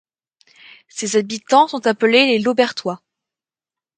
[0.87, 3.03] Ses habitants sont appelés les Laubertois.